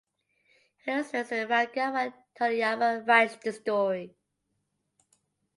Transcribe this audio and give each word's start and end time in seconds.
He 0.83 0.89
illustrates 0.91 1.29
the 1.29 1.45
manga 1.47 1.91
while 1.91 2.11
Toriyama 2.35 3.07
writes 3.07 3.35
the 3.35 3.51
story. 3.53 4.15